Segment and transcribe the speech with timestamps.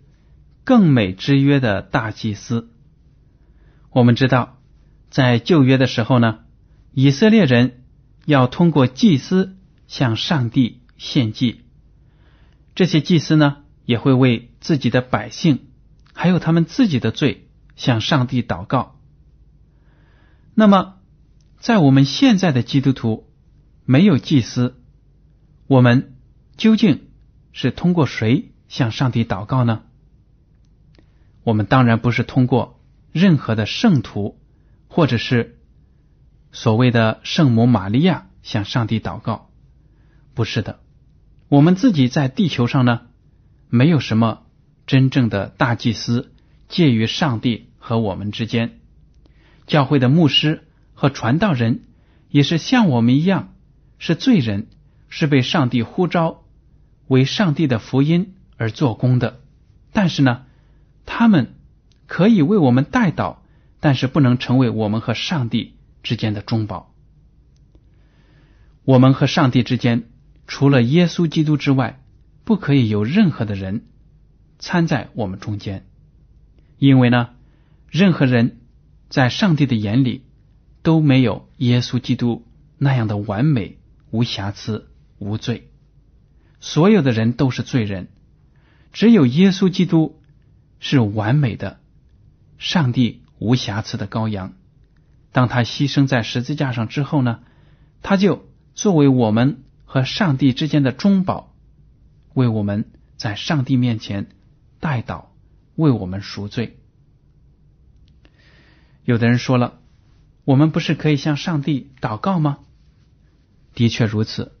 [0.63, 2.69] 更美之约”的大祭司。
[3.89, 4.59] 我们知道，
[5.09, 6.39] 在旧约的时候呢，
[6.93, 7.83] 以色列人
[8.25, 11.61] 要通过祭司向上帝献祭，
[12.75, 15.67] 这些祭司呢也会为自己的百姓
[16.13, 18.99] 还有他们自己的罪向上帝祷告。
[20.55, 20.95] 那么，
[21.59, 23.29] 在我们现在的基督徒
[23.85, 24.75] 没有祭司，
[25.67, 26.15] 我们。
[26.57, 27.07] 究竟
[27.53, 29.81] 是通过谁向上帝祷告呢？
[31.43, 32.79] 我们当然不是通过
[33.11, 34.39] 任何的圣徒，
[34.87, 35.59] 或者是
[36.51, 39.49] 所谓的圣母玛利亚向上帝祷告，
[40.33, 40.79] 不是的。
[41.47, 43.01] 我们自己在地球上呢，
[43.69, 44.43] 没有什么
[44.85, 46.33] 真正的大祭司
[46.69, 48.79] 介于上帝和我们之间。
[49.67, 51.83] 教会的牧师和传道人
[52.29, 53.53] 也是像我们一样
[53.97, 54.67] 是罪人，
[55.09, 56.43] 是被上帝呼召。
[57.07, 59.41] 为上帝的福音而做工的，
[59.91, 60.45] 但是呢，
[61.05, 61.55] 他们
[62.07, 63.37] 可以为我们代祷，
[63.79, 66.93] 但是不能成为我们和上帝之间的中保。
[68.83, 70.03] 我们和上帝之间，
[70.47, 72.01] 除了耶稣基督之外，
[72.43, 73.85] 不可以有任何的人
[74.57, 75.85] 参在我们中间，
[76.77, 77.29] 因为呢，
[77.89, 78.59] 任何人
[79.09, 80.25] 在上帝的眼里
[80.81, 82.47] 都没有耶稣基督
[82.77, 83.77] 那样的完美、
[84.09, 84.89] 无瑕疵、
[85.19, 85.69] 无罪。
[86.59, 88.07] 所有的人都是罪人，
[88.91, 90.20] 只有耶稣基督
[90.81, 91.79] 是完美的，
[92.57, 94.51] 上帝无瑕疵的羔羊。
[95.31, 97.39] 当他牺牲在十字架上之后呢，
[98.01, 101.55] 他就作为我们和上帝之间的中保，
[102.33, 104.27] 为我们在上帝面前
[104.81, 105.27] 代祷，
[105.75, 106.77] 为我们赎罪。
[109.05, 109.79] 有的人说了，
[110.43, 112.57] 我们不是可以向上帝祷告吗？
[113.73, 114.51] 的确如此，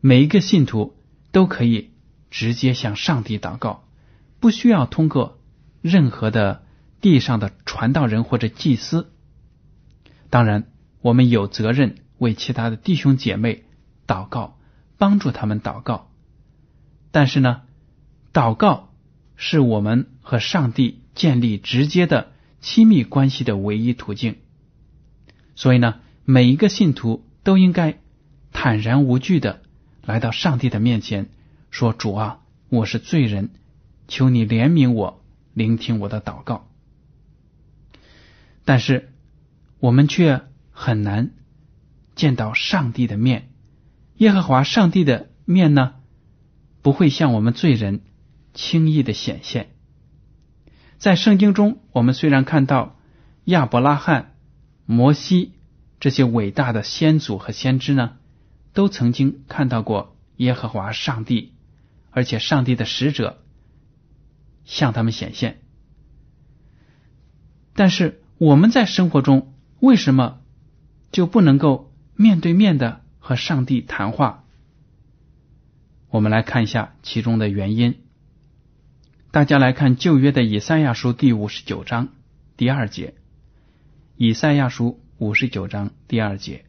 [0.00, 0.96] 每一个信徒。
[1.32, 1.90] 都可以
[2.30, 3.84] 直接向上帝祷告，
[4.40, 5.35] 不需要通过
[5.86, 6.64] 任何的
[7.00, 9.12] 地上的传道人或者祭司。
[10.30, 10.64] 当然，
[11.00, 13.64] 我们有责任为其他的弟兄姐妹
[14.06, 14.58] 祷告，
[14.98, 16.10] 帮助他们祷告。
[17.12, 17.62] 但是呢，
[18.32, 18.92] 祷告
[19.36, 24.36] 是我们和上帝建立直接的亲密关系的唯一途径。
[25.54, 27.98] 所以呢，每一个信徒都应该
[28.52, 29.62] 坦然无惧的。
[30.02, 31.30] 来到上帝的面前，
[31.70, 33.50] 说：“主啊，我是罪人，
[34.08, 35.24] 求你怜悯我，
[35.56, 36.68] 聆听我的祷告。”
[38.64, 39.12] 但是
[39.80, 41.30] 我们却很难
[42.14, 43.50] 见到上帝的面。
[44.16, 45.94] 耶和华上帝的面呢，
[46.82, 48.02] 不会向我们罪人
[48.52, 49.70] 轻易的显现。
[50.98, 52.98] 在圣经中，我们虽然看到
[53.44, 54.34] 亚伯拉罕、
[54.84, 55.54] 摩西
[56.00, 58.18] 这些伟大的先祖和先知呢。
[58.72, 61.54] 都曾经看到过耶和华上帝，
[62.10, 63.42] 而且上帝的使者
[64.66, 65.62] 向他们显现。
[67.72, 70.40] 但是我们在生活中为什么
[71.10, 74.44] 就不能够面对面的和上帝谈话？
[76.08, 77.96] 我们来看一下其中的原因。
[79.30, 82.08] 大家来看旧约的以赛亚书第五十九章
[82.56, 83.14] 第二节，
[84.16, 86.64] 以赛亚书五十九章第二节。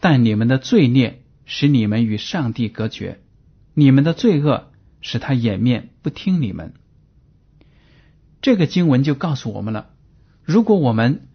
[0.00, 3.20] 但你们的罪孽使你们与上帝隔绝，
[3.74, 4.72] 你们的罪恶
[5.06, 6.74] 使他掩面不听你们。
[8.42, 9.90] 这个经文就告诉我们了：
[10.42, 11.28] 如果我们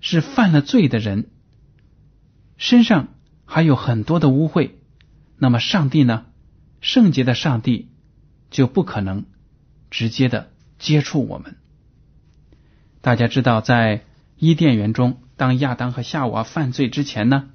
[0.00, 1.26] 是犯了罪的人，
[2.56, 3.08] 身上
[3.44, 4.70] 还有很多的污秽，
[5.36, 6.26] 那么上帝呢？
[6.80, 7.88] 圣洁的上帝
[8.52, 9.24] 就不可能
[9.90, 11.56] 直接的接触我们。
[13.00, 14.04] 大家知道，在
[14.36, 17.50] 伊甸园中，当亚当和夏娃犯罪之前呢，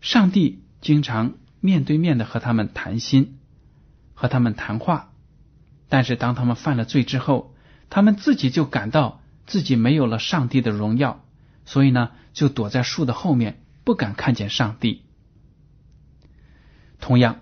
[0.00, 3.38] 上帝经常面对面的和他们谈心，
[4.14, 5.12] 和他们谈话。
[5.88, 7.54] 但是当他们犯了罪之后，
[7.90, 11.24] 他们自己就感到自己没有了上帝的荣耀，
[11.66, 15.02] 所以呢，就躲在树的后面，不敢看见上帝。
[16.98, 17.40] 同样，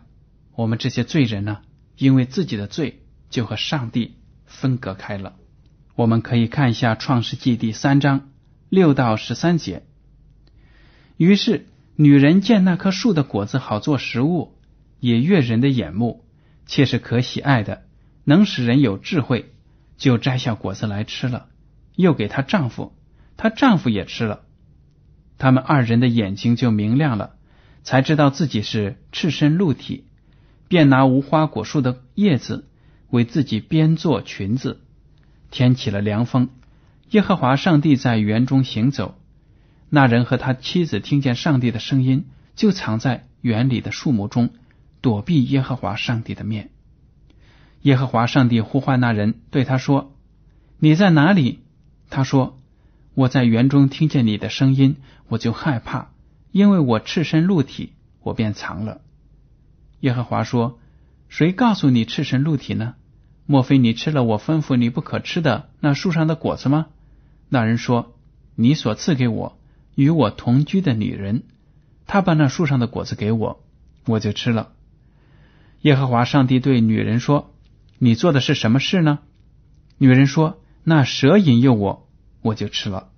[0.55, 1.61] 我们这些罪人呢，
[1.97, 4.17] 因为自己的罪，就和上帝
[4.47, 5.37] 分隔开了。
[5.95, 8.31] 我们可以看一下《创世纪》第三章
[8.69, 9.85] 六到十三节。
[11.19, 11.67] 于是，
[11.97, 14.57] 女人见那棵树的果子好做食物，
[14.99, 16.25] 也悦人的眼目，
[16.71, 17.83] 且是可喜爱的。
[18.23, 19.53] 能使人有智慧，
[19.97, 21.49] 就摘下果子来吃了，
[21.97, 22.95] 又给她丈夫，
[23.37, 24.43] 她丈夫也吃了，
[25.37, 27.35] 他们二人的眼睛就明亮了，
[27.83, 30.05] 才知道自己是赤身露体，
[30.69, 32.69] 便拿无花果树的叶子
[33.09, 34.81] 为自己编做裙子。
[35.51, 36.51] 天起了凉风，
[37.11, 39.19] 耶和华上帝在园中行走，
[39.89, 44.51] 那人和他妻子听见上帝的声音，就藏在园里的树木中，
[45.01, 46.71] 躲避耶和华上帝的面。
[47.83, 50.13] 耶和华上帝呼唤那人，对他说
[50.79, 51.61] ：“你在哪里？”
[52.11, 52.61] 他说
[53.15, 54.97] ：“我在园中听见你的声音，
[55.29, 56.11] 我就害怕，
[56.53, 59.01] 因为我赤身露体，我便藏了。”
[60.01, 60.79] 耶和华说
[61.29, 62.97] ：“谁告诉你赤身露体呢？
[63.47, 66.87] 莫非你吃了我吩咐你不可吃的那树上的果子吗？”
[67.49, 68.15] 那人说
[68.57, 69.59] ：“你所赐给我
[69.95, 71.45] 与我同居的女人，
[72.07, 73.63] 她把那树上的果子给我，
[74.05, 74.73] 我就吃了。”
[75.81, 77.55] 耶和华上帝对女人说。
[78.03, 79.19] 你做的是什么事呢？
[79.99, 82.09] 女人说：“那蛇引诱我，
[82.41, 83.11] 我就吃了。”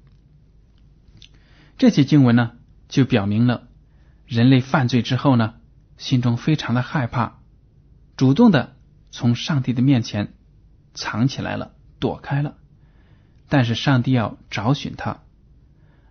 [1.79, 2.55] 这些经文呢，
[2.88, 3.69] 就表明了
[4.26, 5.55] 人类犯罪之后呢，
[5.99, 7.38] 心中非常的害怕，
[8.17, 8.75] 主动的
[9.12, 10.35] 从上帝的面前
[10.94, 12.56] 藏起来了，躲开了。
[13.49, 15.20] 但是上帝要找寻他，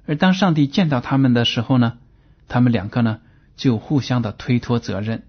[0.05, 1.97] 而当上帝见到他们的时候呢，
[2.47, 3.19] 他们两个呢
[3.57, 5.27] 就互相的推脱责任，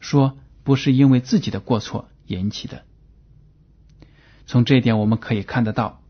[0.00, 2.08] 说不是因为自己的过错。
[2.30, 2.84] 引起的。
[4.46, 6.00] 从这一点我们可以看得到，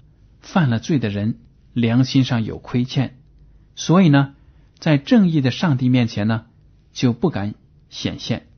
[0.42, 1.38] 犯了罪的人
[1.72, 3.18] 良心上有亏欠，
[3.74, 4.34] 所以呢，
[4.78, 6.44] 在正义的上帝面前呢，
[6.92, 7.54] 就不敢
[7.88, 8.48] 显现。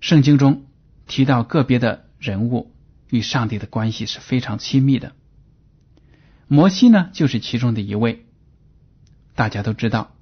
[0.00, 0.66] 圣经中
[1.06, 2.74] 提到个别的人物
[3.08, 5.14] 与上帝的关系是非常亲密的，
[6.46, 8.26] 摩西呢就是其中的一位。
[9.34, 10.14] 大家都知道，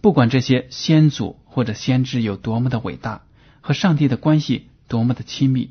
[0.00, 3.22] 不管这些先祖或者先知有多么的伟大，
[3.60, 4.66] 和上帝的关系。
[4.88, 5.70] 多么的亲密，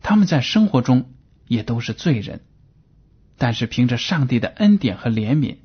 [0.00, 1.10] 他们在生活中
[1.46, 2.40] 也都是罪人，
[3.36, 5.56] 但是凭着上帝的恩典和怜悯，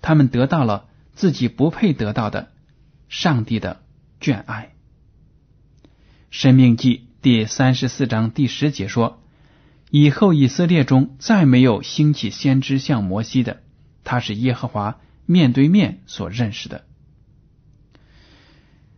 [0.00, 2.52] 他们得到了自己不配得到的
[3.08, 3.82] 上帝的
[4.20, 4.70] 眷爱。
[6.30, 9.20] 生命记第三十四章第十节说
[9.90, 13.64] ：“以后以色列中再没有兴起先知像摩西的，
[14.04, 16.84] 他是耶和华面对面所认识的。”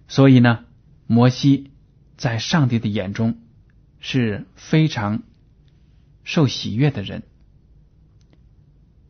[0.09, 0.65] 所以呢，
[1.07, 1.71] 摩西
[2.17, 3.39] 在上帝的眼中。
[3.99, 5.23] 是非常
[6.23, 7.25] 受喜悦的人，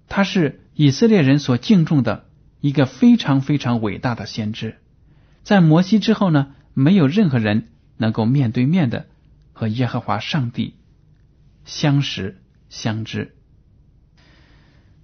[0.09, 2.31] 他是以色列人所敬重的
[2.61, 4.79] 一个非常非常伟大的先知。
[5.43, 7.69] 在摩西之后呢，没有任何人
[7.99, 9.07] 能够面对面的
[9.53, 10.77] 和耶和华上帝
[11.67, 13.37] 相识相知。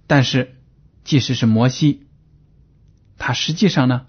[0.07, 0.55] 但是，
[1.03, 2.07] 即使是摩西，
[3.19, 4.07] 他实际上呢，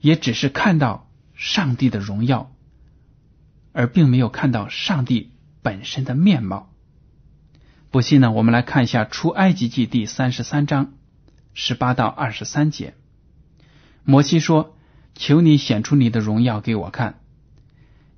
[0.00, 2.50] 也只是看到上帝的荣耀。
[3.76, 6.72] 而并没有看到上帝本身的面貌。
[7.90, 8.30] 不信呢？
[8.30, 10.92] 我们来看一下《出埃及记》第三十三章
[11.54, 12.94] 十八到二十三节。
[14.04, 14.76] 摩西说
[15.16, 17.18] ：“求你显出你的荣耀给我看。”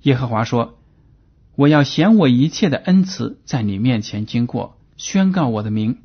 [0.03, 0.79] 耶和华说
[1.57, 6.03] ：“我要显我一切的恩慈在你面前经过，宣告我的名。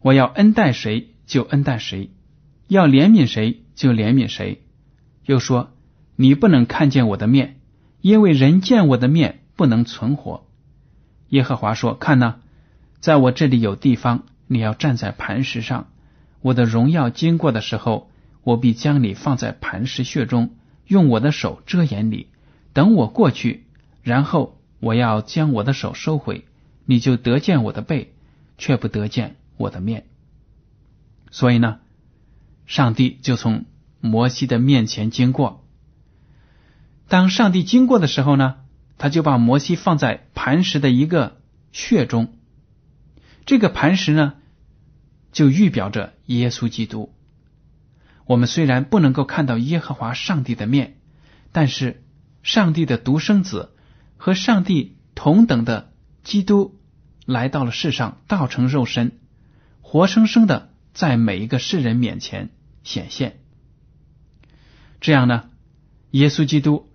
[0.00, 2.10] 我要恩待谁就恩待谁，
[2.68, 4.64] 要怜悯谁就怜悯谁。”
[5.26, 5.73] 又说
[6.16, 7.60] ：“你不能看见我的面。”
[8.00, 10.46] 因为人见我的面不能存活，
[11.30, 12.34] 耶和华说：“看呐，
[13.00, 15.88] 在我这里有地方，你要站在磐石上。
[16.42, 18.10] 我的荣耀经过的时候，
[18.42, 20.50] 我必将你放在磐石穴中，
[20.86, 22.26] 用我的手遮掩你。
[22.74, 23.64] 等我过去，
[24.02, 26.44] 然后我要将我的手收回，
[26.84, 28.12] 你就得见我的背，
[28.58, 30.04] 却不得见我的面。
[31.30, 31.78] 所以呢，
[32.66, 33.64] 上帝就从
[34.02, 35.62] 摩西的面前经过。”
[37.14, 38.56] 当上帝经过的时候呢，
[38.98, 41.40] 他就把摩西放在磐石的一个
[41.70, 42.36] 穴中，
[43.46, 44.34] 这个磐石呢，
[45.30, 47.14] 就预表着耶稣基督。
[48.26, 50.96] 我们虽然不能够看到耶和华上帝的面，
[51.52, 52.02] 但是
[52.42, 53.76] 上帝的独生子
[54.16, 55.92] 和上帝同等的
[56.24, 56.80] 基督
[57.26, 59.20] 来到了世上，道成肉身，
[59.82, 62.50] 活生生的在每一个世人面前
[62.82, 63.38] 显现。
[65.00, 65.44] 这样呢，
[66.10, 66.88] 耶稣基督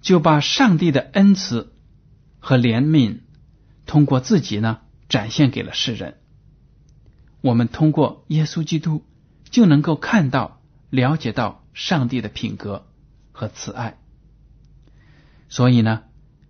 [0.00, 1.72] 就把上帝的恩慈
[2.38, 3.20] 和怜悯
[3.86, 6.18] 通过自己呢展现给了世人。
[7.40, 9.04] 我们通过耶稣基督
[9.50, 10.58] 就能够看到。
[10.90, 12.84] 了解到上帝的品格
[13.30, 13.96] 和慈爱，
[15.48, 16.02] 所以呢，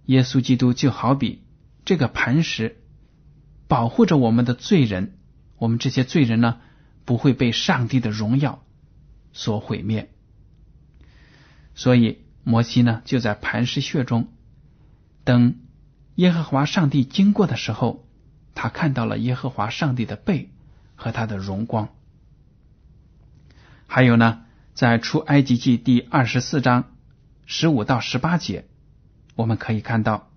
[0.06, 1.42] 耶稣基督就好比
[1.84, 2.78] 这个磐石，
[3.68, 5.18] 保护着我们的罪人。
[5.58, 6.56] 我们这些罪人呢，
[7.04, 8.64] 不会被上帝的荣耀
[9.34, 10.10] 所毁灭。
[11.74, 14.28] 所以摩西呢，就在磐石穴中
[15.24, 15.56] 等
[16.14, 18.06] 耶和华上帝经过的时候，
[18.54, 20.50] 他看到了耶和华上帝的背
[20.94, 21.88] 和他的荣光。
[23.86, 24.42] 还有呢，
[24.74, 26.92] 在出埃及记第二十四章
[27.46, 28.66] 十五到十八节，
[29.34, 30.30] 我们可以看到，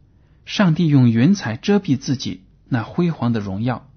[0.46, 3.88] 上帝用云彩遮蔽自己那辉煌的荣耀，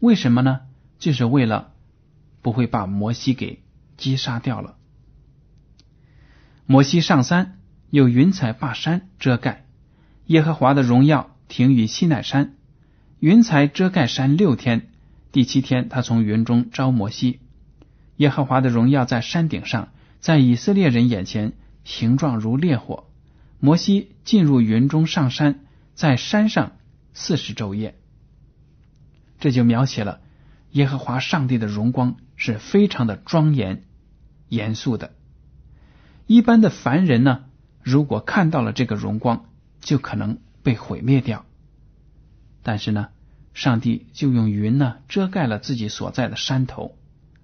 [0.00, 0.60] 为什么呢？
[0.98, 1.72] 就是为了
[2.42, 3.62] 不会把摩西给
[3.96, 4.76] 击杀掉了。
[6.66, 7.58] 摩西上山，
[7.90, 9.64] 有云彩把山遮盖，
[10.26, 12.54] 耶和华的荣耀停于西奈山，
[13.18, 14.88] 云彩遮盖山六天，
[15.32, 17.40] 第七天，他从云中招摩西。
[18.16, 19.88] 耶和华的荣耀在山顶上，
[20.20, 21.52] 在以色列人眼前，
[21.84, 23.08] 形状如烈火。
[23.58, 25.60] 摩西进入云中上山，
[25.94, 26.72] 在山上
[27.12, 27.96] 四十昼夜。
[29.40, 30.20] 这就描写了
[30.70, 33.82] 耶和华上帝的荣光是非常的庄严、
[34.48, 35.12] 严肃的。
[36.32, 37.44] 一般的凡人呢，
[37.82, 39.44] 如果看到了这个荣光，
[39.82, 41.44] 就可能被毁灭掉。
[42.62, 43.08] 但是呢，
[43.52, 46.96] 上帝就用云呢遮盖了自己所在的山头，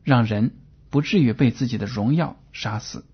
[0.05, 0.53] 让人。
[0.91, 3.05] 不至于被自己的荣耀杀死。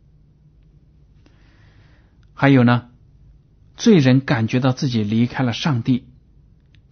[2.33, 2.88] 还有呢，
[3.76, 6.07] 罪人感觉到自己离开了上帝，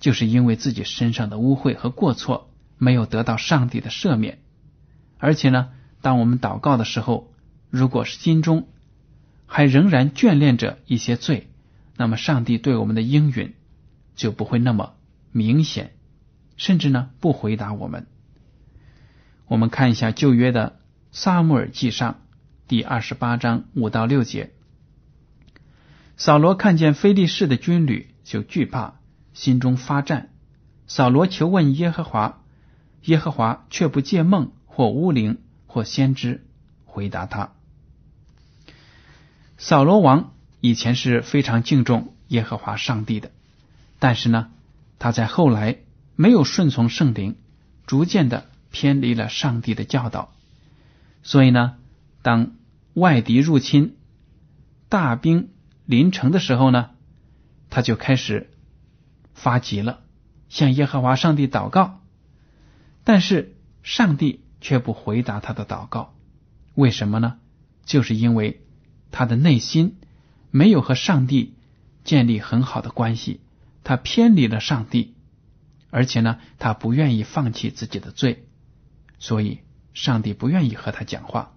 [0.01, 4.41] 就是因为自己身上的污秽和过错没有得到上帝的赦免。
[5.19, 5.69] 而且呢，
[6.01, 7.32] 当我们祷告的时候，
[7.73, 8.69] 如果是心中
[9.47, 11.49] 还仍然眷恋着一些罪，
[11.97, 13.55] 那么上帝对我们的应允
[14.15, 14.93] 就不会那么
[15.31, 15.95] 明显，
[16.59, 18.07] 甚至呢不回答我们。
[19.47, 20.81] 我们看一下旧约的
[21.13, 22.21] 撒母耳记上
[22.69, 24.53] 第二十八章五到六节。
[26.19, 29.01] 扫罗看见非利士的军旅，就惧怕，
[29.33, 30.29] 心中发战。
[30.87, 32.43] 扫罗求问耶和华，
[33.05, 36.47] 耶和华却不借梦或巫灵或先知
[36.85, 37.55] 回答他。
[39.59, 43.31] 扫罗王以前是非常敬重耶和华上帝的，
[43.99, 44.51] 但是呢，
[44.99, 45.79] 他在后来
[46.17, 47.37] 没有顺从圣灵，
[47.87, 48.49] 逐渐的。
[48.75, 50.33] 偏离了上帝的教导，
[51.23, 51.75] 所以呢，
[52.23, 52.53] 当
[52.95, 53.99] 外敌入侵、
[54.89, 55.51] 大兵
[55.85, 56.89] 临城的时候呢，
[57.69, 58.51] 他就开始
[59.35, 60.01] 发急了，
[60.49, 62.01] 向耶和华上帝祷告，
[63.05, 66.15] 但是上帝却不回答他的祷告，
[66.75, 67.39] 为什么呢？
[67.85, 68.62] 就是因为
[69.13, 69.99] 他的内心
[70.51, 71.55] 没有和上帝
[72.03, 73.41] 建立很好的关系，
[73.85, 75.15] 他偏离了上帝，
[75.91, 78.47] 而且呢，他不愿意放弃自己的罪。
[79.21, 79.61] 所以，
[79.95, 81.53] 上帝不愿意和他讲话。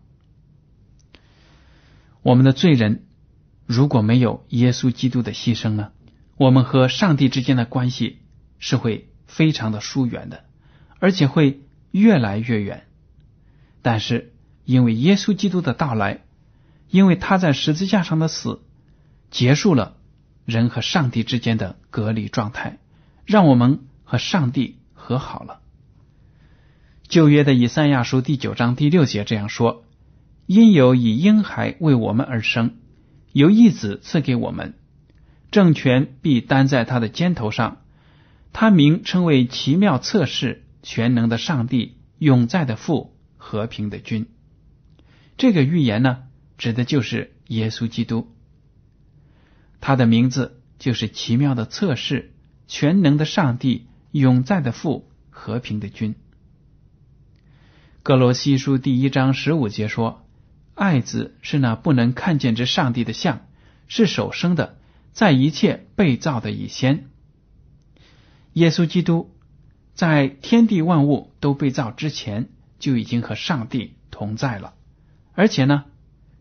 [2.22, 3.06] 我们的罪人
[3.66, 5.92] 如果没有耶稣基督的牺牲呢？
[6.38, 8.20] 我们和上帝之间的关系
[8.60, 10.44] 是会非常的疏远的，
[11.00, 12.86] 而且会越来越远。
[13.82, 14.34] 但是，
[14.66, 16.25] 因为耶稣基督的到来，
[16.96, 18.62] 因为他在十字架上的死，
[19.30, 19.98] 结束了
[20.46, 22.78] 人和上帝之间的隔离状态，
[23.26, 25.60] 让我们和上帝和好了。
[27.06, 29.84] 旧约的以赛亚书第九章第六节这样说
[30.48, 32.78] ：“因有以婴孩为我们而生，
[33.34, 34.76] 有一子赐给我们，
[35.52, 37.82] 政权必担在他的肩头上。
[38.54, 44.28] 他名称为奇妙测试、全能的上帝、永在的父、和平的君。”
[45.36, 46.20] 这个预言呢，
[46.58, 48.34] 指的就是耶稣基督。
[49.82, 52.34] 他的名字就是奇妙的测试、
[52.68, 56.16] 全能的上帝、永在的父、和平的君。
[58.02, 60.28] 哥罗西书第一章十五节说
[60.76, 63.48] ：“爱子是那不能看见之上帝的像，
[63.88, 64.78] 是首生的，
[65.12, 67.10] 在一切被造的以先。
[68.54, 69.36] 耶稣基督
[69.94, 74.74] 在天地万物都被造之前就已经和上帝同在了，
[75.34, 75.86] 而且呢，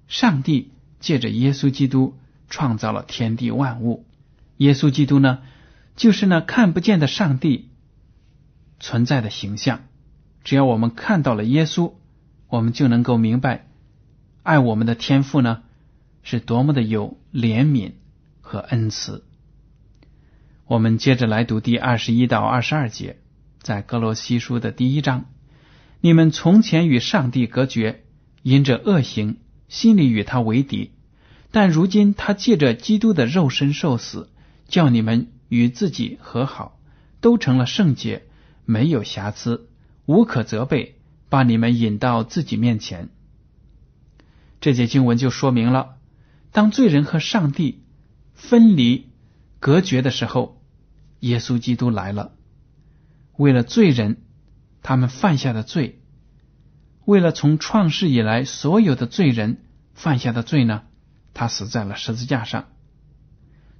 [0.08, 2.16] 上帝借着耶稣基督
[2.48, 4.06] 创造了天地万物。
[4.58, 5.40] 耶稣基督呢，
[5.96, 7.70] 就是那看不见的上帝
[8.78, 9.86] 存在的形象。
[10.44, 11.94] 只要我们看到了耶稣，
[12.48, 13.66] 我们就能够明白，
[14.42, 15.62] 爱我们的天父呢
[16.22, 17.92] 是多么的有怜悯
[18.40, 19.24] 和恩慈。
[20.66, 23.18] 我们接着来读第二十一到二十二节，
[23.60, 25.24] 在哥罗西书的第一章，
[26.00, 28.04] 你们从前与上帝隔绝，
[28.42, 30.90] 因着恶行，心里与他为敌；
[31.50, 34.30] 但如今他借着基督的肉身受死，
[34.68, 36.78] 叫你们与自己和好，
[37.20, 38.24] 都成了圣洁，
[38.64, 39.68] 没有瑕疵。
[40.06, 40.96] 无可责备，
[41.30, 43.08] 把你们引到自己面前。
[44.60, 45.96] 这节经文就说明了，
[46.52, 47.84] 当罪人和上帝
[48.34, 49.08] 分离、
[49.60, 50.60] 隔绝的时候，
[51.20, 52.32] 耶稣基督来了，
[53.36, 54.22] 为了罪人
[54.82, 56.02] 他们犯下的罪，
[57.04, 59.58] 为了从创世以来所有的罪人
[59.94, 60.82] 犯下的罪呢，
[61.32, 62.66] 他死在了十字架上，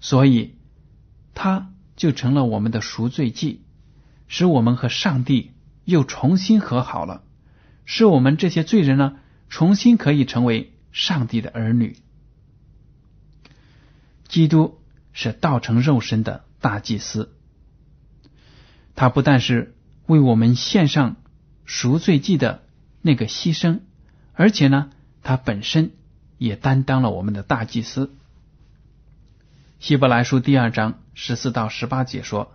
[0.00, 0.56] 所以
[1.34, 3.62] 他就成了我们的赎罪祭，
[4.28, 5.52] 使我们和上帝。
[5.86, 7.24] 又重新和好了，
[7.84, 9.16] 使我们这些罪人呢，
[9.50, 11.98] 重新可以成为上帝的儿女。
[14.26, 14.80] 基督
[15.12, 17.34] 是道成肉身的大祭司，
[18.94, 19.76] 他不但是
[20.06, 21.16] 为我们献上
[21.66, 22.63] 赎罪祭的
[23.06, 23.80] 那个牺牲，
[24.32, 24.88] 而且呢，
[25.22, 25.90] 他本身
[26.38, 28.14] 也担当了我们的大祭司。
[29.78, 32.54] 希伯来书第二章十四到十八节说。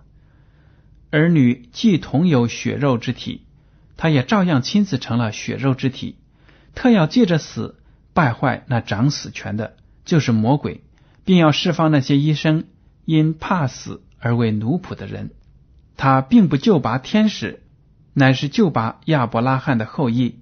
[1.12, 3.46] 儿女既同有血肉之体，
[3.96, 6.18] 他也照样亲自成了血肉之体。
[6.74, 7.78] 特要借着死
[8.14, 10.84] 败坏那掌死权的，就是魔鬼，
[11.26, 12.66] 并要释放那些医生
[13.06, 15.30] 因怕死而为奴仆的人。
[15.96, 17.62] 他并不救拔天使，
[18.14, 20.39] 乃是救拔亚伯拉罕的后裔。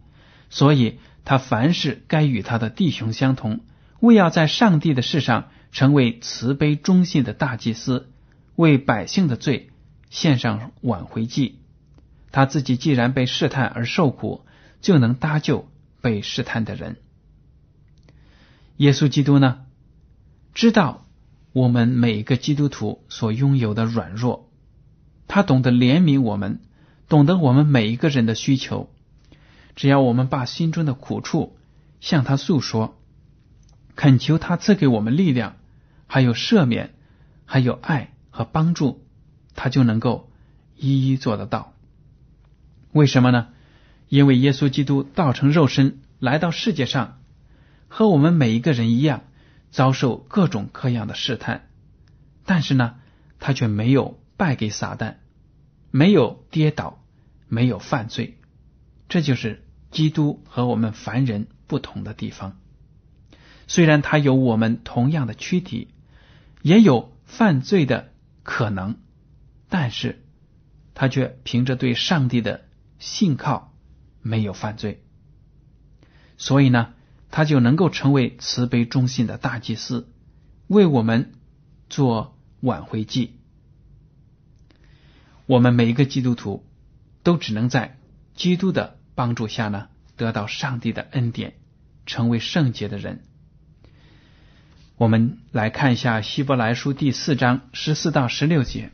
[0.50, 3.62] 所以他凡事该与他的弟兄相同，
[4.00, 8.10] 为要在上帝的世上成为慈悲忠信的大祭司，
[8.56, 9.70] 为百姓的罪。
[10.10, 11.60] 献上挽回祭，
[12.32, 14.46] 他自己既然被试探而受苦，
[14.80, 15.68] 就能搭救
[16.00, 16.96] 被试探的人。
[18.78, 19.66] 耶稣基督呢，
[20.54, 21.06] 知道
[21.52, 24.50] 我们每一个基督徒所拥有的软弱，
[25.28, 26.62] 他懂得怜悯我们，
[27.10, 28.90] 懂得我们每一个人的需求。
[29.78, 31.56] 只要我们把心中的苦处
[32.02, 33.00] 向他诉说，
[33.96, 35.56] 恳求他赐给我们力量，
[36.08, 36.96] 还有赦免，
[37.46, 39.06] 还有爱和帮助。
[39.56, 40.32] 他就能够
[40.76, 41.74] 一一做得到。
[42.92, 43.50] 为什么呢？
[44.10, 47.20] 因为耶稣基督道成肉身来到世界上，
[47.88, 49.26] 和我们每一个人一样，
[49.70, 51.70] 遭受各种各样的试探，
[52.46, 52.96] 但是呢，
[53.40, 55.18] 他却没有败给撒旦，
[55.92, 57.04] 没有跌倒，
[57.48, 58.40] 没有犯罪。
[59.10, 59.67] 这就是
[59.98, 62.60] 基督和我们凡人不同的地方。
[63.66, 65.88] 虽然他有我们同样的躯体，
[66.62, 68.98] 也有犯罪的可能。
[69.70, 70.24] 但是，
[70.94, 72.66] 他却凭着对上帝的
[73.00, 73.74] 信靠，
[74.22, 75.04] 没有犯罪，
[76.38, 76.94] 所以呢，
[77.32, 80.14] 他就能够成为慈悲忠信的大祭司，
[80.68, 81.34] 为我们
[81.90, 83.40] 做挽回祭。
[85.48, 86.64] 我们每一个基督徒
[87.24, 87.98] 都只能在
[88.36, 91.56] 基督的帮助下呢，得到上帝的恩典，
[92.06, 93.24] 成为圣洁的人。
[94.96, 98.92] 我们来看一下希伯来书第四章十四到十六节。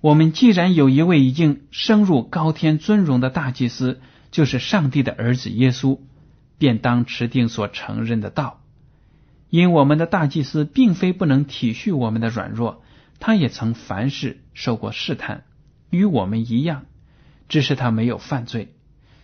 [0.00, 4.00] 我们既然有一位已经升入高天尊荣的大祭司，
[4.32, 6.00] 就是上帝的儿子耶稣，
[6.58, 8.64] 便当持定所承认的道。
[9.48, 12.82] 因我们的大祭司并非不能体恤我们的软弱，
[13.20, 15.44] 他也曾凡事受过试探，
[15.88, 16.86] 与我们一样，
[17.48, 18.74] 只是他没有犯罪。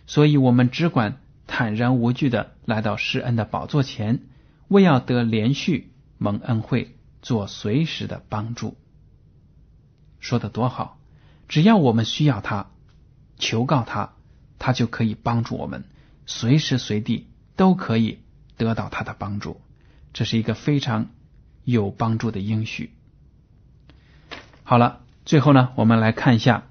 [0.07, 4.21] 所以，我们只管坦然无惧的来到施恩的宝座前，
[4.69, 8.77] 为要得连续蒙恩惠，做随时的帮助。
[10.19, 10.97] 说的多好！
[11.49, 12.71] 只要我们需要他，
[13.37, 14.13] 求告他，
[14.59, 15.83] 他就可以帮助我们，
[16.25, 18.19] 随时随地都可以
[18.55, 19.61] 得到他的帮助。
[20.13, 21.09] 这是一个非常
[21.63, 22.91] 有帮助的应许。
[24.63, 26.63] 好了，最后呢，我们来看一下，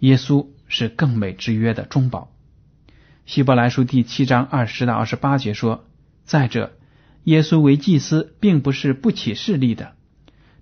[0.00, 2.32] 耶稣是更美之约的中保。
[3.26, 5.84] 希伯来书第七章二十到二十八节说
[6.24, 6.76] ：“再者，
[7.24, 9.96] 耶稣为祭司，并不是不起势力的。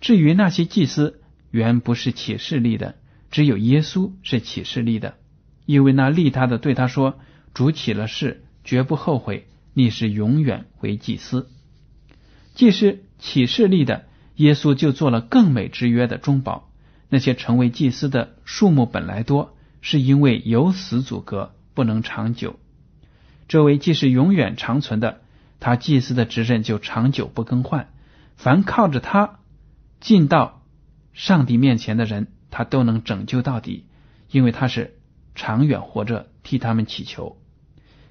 [0.01, 1.21] 至于那些祭司，”
[1.53, 2.95] 原不是起势力的，
[3.31, 5.17] 只有耶稣是起势力的，
[5.67, 7.21] 因为那利他的对他说
[7.53, 11.51] ：“主起了誓，绝不后悔，你是永远为祭司。”
[12.57, 16.73] 既是起势力的，耶稣就做了更美之约的中保。
[17.11, 22.59] 那些成为祭司的数目本来多，是因为有死阻隔，不能长久。
[23.49, 25.21] 这位既是永远长存的，
[25.61, 27.89] 他祭司的职任就长久不更换。
[28.37, 29.41] 凡靠着他
[30.01, 30.63] 进到。
[31.13, 33.87] 上帝面前的人，他都能拯救到底，
[34.33, 34.97] 因为他是
[35.37, 37.39] 长远活着替他们祈求。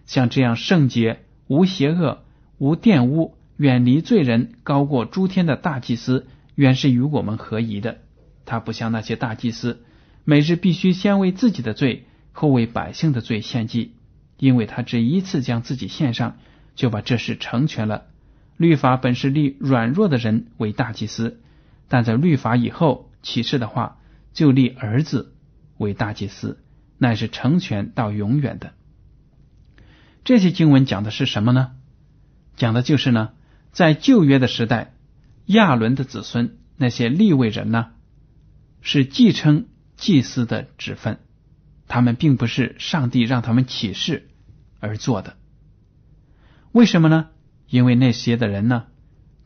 [0.06, 2.24] 像这样圣洁、无邪恶、
[2.58, 7.98] 无玷污、远离罪人、高过诸天的大祭司，原是与我们合宜的。
[8.46, 9.84] 他不像那些大祭司，
[10.24, 13.94] 每日必须先为自己的罪，后为百姓的罪献祭，
[14.38, 16.36] 因为他只一次将自己献上，
[16.76, 18.08] 就把这事成全了。
[18.58, 21.40] 律法本是立软弱的人为大祭司，
[21.88, 24.00] 但在律法以后启示的话，
[24.34, 25.34] 就立儿子
[25.78, 26.60] 为大祭司，
[26.98, 28.74] 乃是成全到永远的。
[30.24, 31.72] 这些经文讲的是什么呢？
[32.56, 33.32] 讲的就是呢，
[33.72, 34.94] 在旧约的时代，
[35.46, 37.92] 亚伦的子孙那些立位人呢，
[38.82, 39.66] 是继承
[39.98, 41.20] 祭司的职分，
[41.88, 44.30] 他们并不是上帝让他们起誓
[44.80, 45.38] 而做的。
[46.72, 47.30] 为什么呢？
[47.68, 48.86] 因为那些的人呢，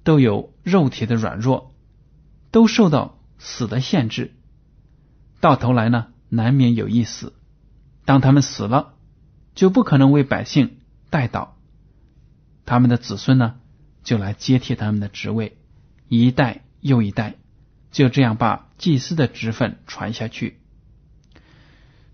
[0.03, 1.75] 都有肉体的软弱，
[2.51, 4.35] 都受到死的限制，
[5.39, 7.33] 到头来呢，难免有一死。
[8.05, 8.93] 当他们死了。
[9.55, 10.77] 就不可能为百姓
[11.09, 11.53] 代祷，
[12.63, 13.55] 他们的子孙呢，
[14.03, 15.57] 就来接替他们的职位，
[16.07, 17.37] 一代又一代，
[17.89, 20.61] 就这样把祭司的职分传下去。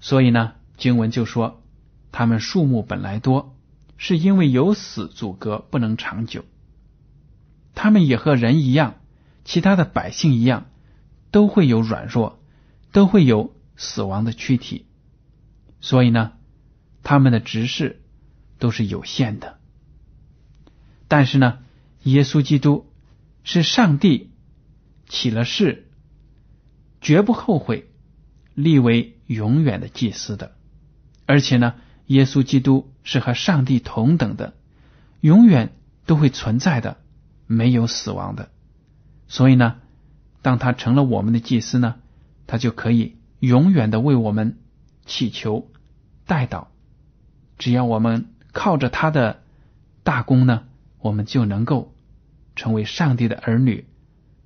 [0.03, 1.63] 所以呢，经文就说，
[2.11, 3.55] 他们数目本来多，
[3.95, 6.43] 是因为有死阻隔，不能长久。
[7.73, 8.95] 他们也和人一样，
[9.45, 10.65] 其他的百姓一样，
[11.31, 12.43] 都会有软弱，
[12.91, 14.85] 都会有死亡的躯体。
[15.79, 16.33] 所以呢。
[17.05, 18.01] 他们的执事
[18.59, 19.59] 都是有限的，
[21.09, 21.59] 但是呢，
[22.03, 22.89] 耶稣基督
[23.43, 24.31] 是上帝
[25.09, 25.91] 起了誓，
[27.01, 27.91] 绝不后悔
[28.53, 30.51] 立为永远的祭司的，
[31.25, 31.75] 而且呢，
[32.07, 34.53] 耶稣基督是和上帝同等的，
[35.21, 35.73] 永远
[36.05, 36.97] 都会存在的，
[37.47, 38.49] 没有死亡的。
[39.27, 39.77] 所以呢，
[40.41, 41.95] 当他成了我们的祭司呢，
[42.47, 44.59] 他就可以永远的为我们
[45.05, 45.71] 祈求、
[46.25, 46.67] 代祷。
[47.57, 49.41] 只要我们靠着他的
[50.03, 50.63] 大功呢，
[50.99, 51.93] 我们就能够
[52.55, 53.87] 成为上帝的儿女，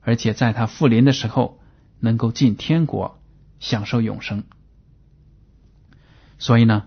[0.02, 1.60] 而且在他复临的时候
[2.00, 3.20] 能够进天国，
[3.60, 4.44] 享受永生。
[6.40, 6.86] 所以呢，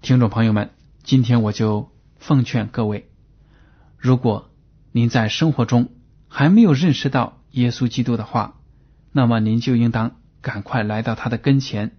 [0.00, 0.70] 听众朋友们，
[1.02, 3.10] 今天我就奉劝各位：
[3.98, 4.50] 如果
[4.92, 5.90] 您在生活中
[6.28, 8.58] 还没有认识到耶稣基督的话，
[9.12, 11.96] 那么您就应当赶快来到他的跟前，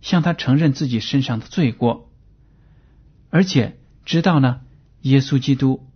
[0.00, 2.12] 向他承认自己身上的罪过。
[3.30, 4.60] 而且知道呢，
[5.02, 5.88] 耶稣基督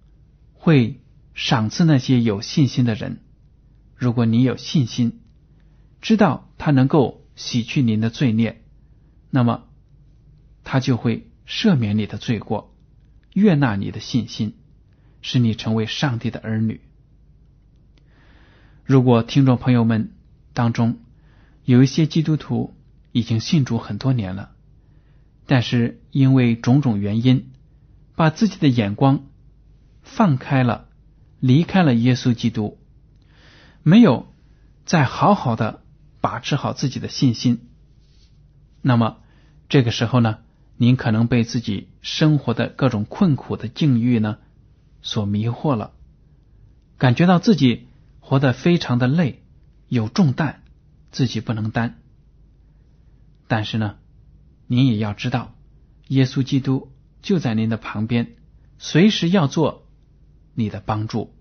[0.55, 1.01] 会
[1.35, 3.21] 赏赐那些有信心的人。
[3.95, 5.21] 如果你有信心，
[6.01, 8.63] 知道他能够洗去您的罪孽，
[9.31, 9.65] 那么
[10.65, 12.75] 他就会赦免你的罪过，
[13.33, 14.57] 悦纳你的信心，
[15.23, 16.81] 使你成为上帝的儿女。
[18.85, 20.13] 如果听众朋友们
[20.53, 20.99] 当中
[21.65, 22.75] 有一些基督徒
[23.13, 24.51] 已经信主很多年了。
[25.47, 27.53] 但是因为种种原因，
[28.15, 29.27] 把自己的眼光
[30.03, 30.89] 放开了，
[31.39, 32.79] 离开了耶稣基督，
[33.83, 34.33] 没有
[34.87, 35.83] 再好好的
[36.23, 37.69] 把持好自己的信心。
[38.81, 39.19] 那么
[39.69, 40.39] 这个时候呢，
[40.77, 44.39] 您可能被自己生活的各种困苦的境遇呢
[45.03, 45.93] 所迷惑了，
[46.99, 47.89] 感觉到自己
[48.21, 49.43] 活得非常的累，
[49.89, 50.63] 有重担
[51.11, 52.01] 自己不能担。
[53.47, 53.97] 但是呢。
[54.67, 55.55] 您也要知道，
[56.09, 58.35] 耶稣基督就在您的旁边，
[58.79, 59.87] 随时要做
[60.55, 61.35] 你的帮助。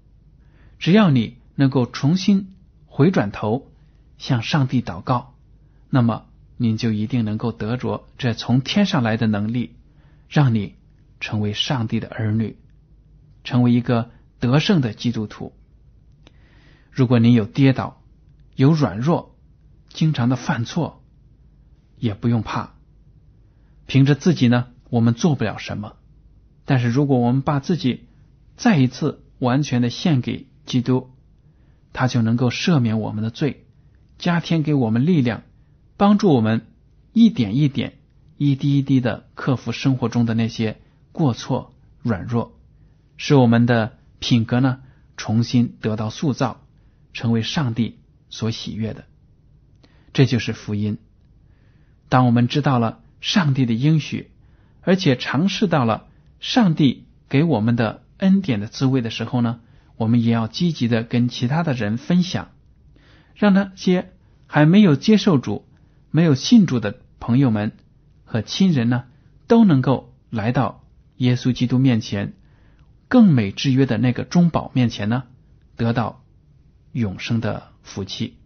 [0.78, 2.54] 只要你能够重新
[2.86, 3.72] 回转头
[4.18, 5.36] 向上帝祷告，
[5.90, 6.26] 那么
[6.64, 9.76] 您就一定能够得着这从天上来的能力，
[10.30, 10.76] 让你
[11.20, 12.56] 成为上帝的儿女，
[13.44, 15.52] 成为一个得胜的基督徒。
[16.90, 18.02] 如果您有跌倒、
[18.56, 19.36] 有软弱、
[19.90, 21.04] 经常的犯错，
[21.98, 22.76] 也不用怕。
[23.86, 25.98] 凭着自己呢，我们做不了什么。
[26.64, 28.08] 但是如果我们把自己
[28.56, 31.10] 再一次完全的献给基督，
[31.92, 33.66] 他就能够赦免我们的罪，
[34.18, 35.44] 加添给我们力量，
[35.98, 36.66] 帮助我们
[37.14, 37.94] 一点一点、
[38.38, 40.78] 一滴一滴的克服生活中的那些
[41.12, 42.60] 过错、软弱，
[43.18, 44.82] 使我们的品格呢
[45.18, 46.62] 重新得到塑造，
[47.14, 49.06] 成为上帝所喜悦的。
[50.14, 50.98] 这就是福音。
[52.10, 53.00] 当我们知道了。
[53.24, 54.32] 上帝的应许，
[54.82, 56.08] 而且尝试到了
[56.42, 59.62] 上帝给我们的恩典的滋味的时候呢，
[59.96, 62.50] 我们也要积极的跟其他的人分享，
[63.34, 64.12] 让那些
[64.46, 65.66] 还没有接受主、
[66.16, 67.72] 没有信主的朋友们
[68.24, 69.06] 和亲人呢，
[69.48, 70.84] 都能够来到
[71.16, 72.34] 耶稣基督面前，
[73.08, 75.24] 更美之约的那个中宝面前呢，
[75.76, 76.24] 得到
[76.92, 78.38] 永生的福气。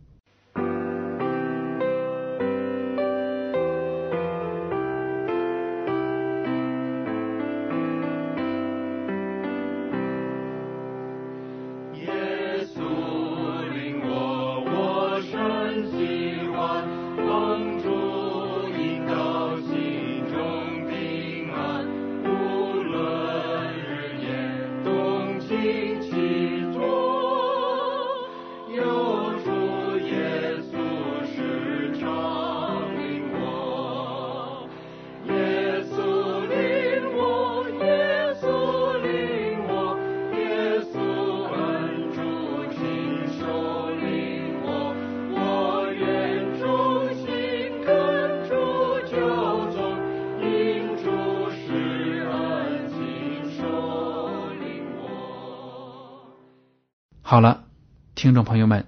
[58.18, 58.88] 听众朋友们，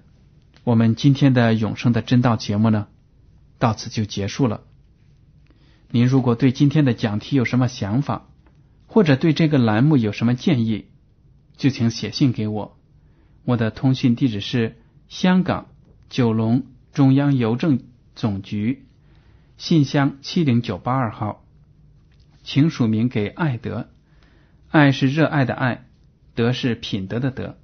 [0.63, 2.87] 我们今天的永生的真道节目呢，
[3.59, 4.61] 到此就结束了。
[5.91, 8.27] 您如果对今天的讲题有什么想法，
[8.87, 10.87] 或者对这个栏目有什么建议，
[11.57, 12.79] 就请写信给我。
[13.45, 15.67] 我的通讯地址是香港
[16.09, 17.83] 九龙中央邮政
[18.15, 18.87] 总局
[19.57, 21.45] 信箱七零九八二号，
[22.41, 23.89] 请署名给爱德。
[24.69, 25.85] 爱是热爱的爱，
[26.33, 27.59] 德是品德的德。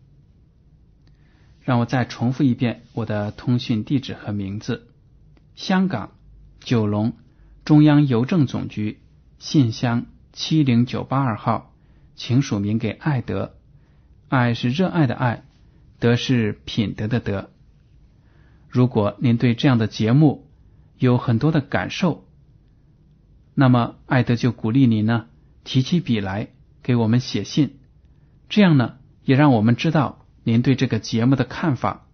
[1.65, 4.87] 让我再重复一遍我的通讯地址和名字：
[5.55, 6.11] 香港
[6.59, 7.13] 九龙
[7.65, 9.01] 中央邮政总局
[9.39, 11.73] 信箱七零九八二号，
[12.15, 13.55] 请署名给爱德。
[14.29, 15.43] 爱是热爱的爱，
[15.97, 17.49] 德是品德的德。
[18.69, 20.47] 如果您对这样的节目
[20.99, 22.27] 有很多的感受，
[23.55, 25.25] 那么爱德就鼓励您呢，
[25.63, 26.49] 提起笔来
[26.83, 27.79] 给我们写信，
[28.49, 30.24] 这样呢，也让我们知道。
[30.47, 32.05] 您对这个节目的看法，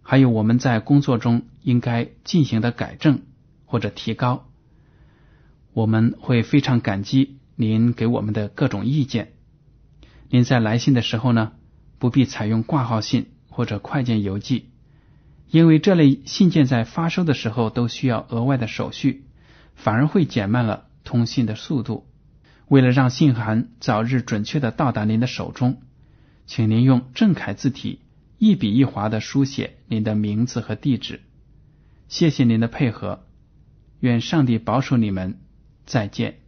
[0.00, 3.20] 还有我们在工作中应该进行的改正
[3.66, 4.46] 或者提高，
[5.74, 9.34] 我们会非常感激您给我们的各种意见。
[10.30, 11.52] 您在来信的时候呢，
[11.98, 14.70] 不必采用挂号信或者快件邮寄，
[15.50, 19.26] 因为这类信件在发收的时候都需要额外的手续，
[19.74, 22.06] 反而会减慢了通信的速度。
[22.66, 25.82] 为了让信函早日准确的到达您的手中。
[26.46, 28.00] 请您用正楷字体
[28.38, 31.20] 一笔一划的书写您的名字和地址。
[32.08, 33.26] 谢谢您的配合，
[34.00, 35.40] 愿上帝保守你们，
[35.86, 36.43] 再见。